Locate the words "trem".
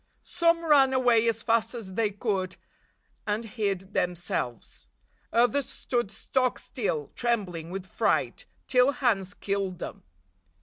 7.15-7.45